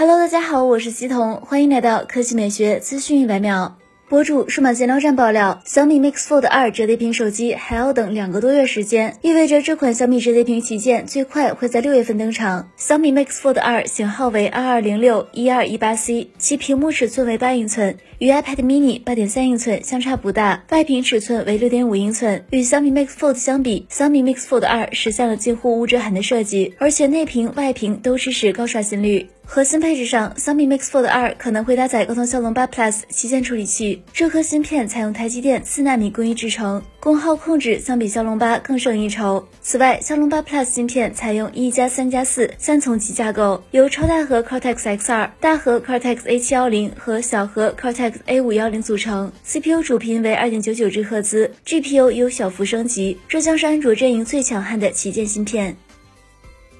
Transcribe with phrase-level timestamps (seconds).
[0.00, 3.76] Hello，大家好，我是西彤，欢迎来到科技美学资讯一百秒。
[4.08, 12.70] 博主数码闲聊站爆料，小米 Mix Fold 二折叠屏手机还要等两个多月时间，意味着这款小米折叠屏旗舰最快会在六月份登场。
[12.78, 22.42] 小米 Mix Fold 二型号为二二零六一二一八 C，其屏幕尺寸为八英寸，与 iPad mini 八点三英寸相差不大，外屏尺寸为六点五英寸。
[22.48, 29.28] 与小米 Mix Fold 相比，小米 Mix Fold 二实现了近乎无遮痕的设计，而且内屏、外屏都支持高刷新率。
[29.52, 39.44] 核心配置上，小米 Mix Fold 二可能会搭载高通骁龙八 Plus 旗舰处理器，这颗芯片采用台积电四纳米工艺制成，功耗控制相比骁龙八更胜一筹。
[39.60, 49.32] 此外，骁龙八 Plus 芯片采用一加三加四三层级架构，由超大核 Cortex X 二、大核 Cortex A 七幺零和小核 Cortex A 五幺零组成。
[49.44, 55.76] CPU 主频为二点九九兆赫兹，GPU 有小幅升级，这将是安卓阵营最强悍的旗舰芯片。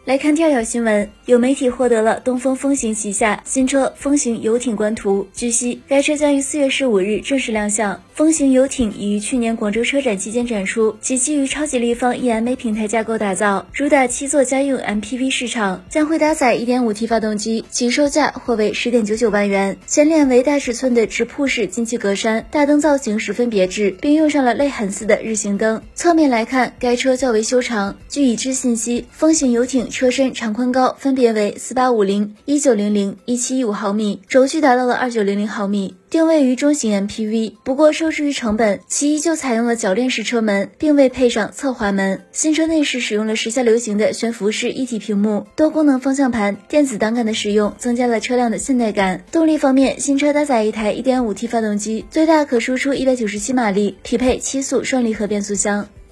[0.06, 5.28] 来看第二条新闻，有媒体获得了东风风行旗下新车风行游艇官图。
[5.34, 8.02] 据悉，该车将于四月十五日正式亮相。
[8.14, 19.76] 风行游艇已于去年广州车展期间展出，其基于超级立方 EMA 平台架构打造，主打七座家用 MPV 市场，将会搭载 1.5T 发动机，起售价或为十点九九万元。
[19.86, 25.82] 前脸为大尺寸的直瀑式进气格栅，大灯造型十分别致，并用上了泪痕似的日行灯。
[25.94, 27.96] 侧面来看，该车较为修长。
[28.08, 29.89] 据已知信息，风行游艇。
[29.90, 37.54] 车身长宽高分别为四八五零、一九零零、一七一五毫米，轴距达到了二九零零毫米，定位于中型 MPV。
[37.64, 42.22] 不过受制于成本，其依旧采用了铰链式车门，并未配上侧滑门。
[42.32, 49.24] 新车内饰使用了时下流行的悬浮式一体屏幕，多功能方向盘，电子档杆的使用增加了车辆的现代感。
[49.32, 55.88] 动力方面，新车搭载一台一点五 T 发动机，最大可输出一百九十七马力，匹配七速双离合变速箱。